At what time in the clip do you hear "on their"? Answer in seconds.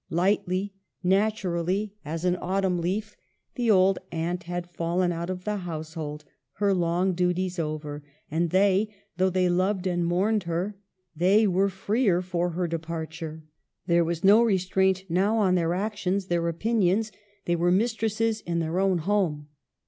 15.37-15.75